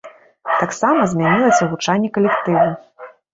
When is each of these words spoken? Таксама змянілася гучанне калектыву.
Таксама 0.61 0.99
змянілася 1.11 1.67
гучанне 1.75 2.09
калектыву. 2.17 2.65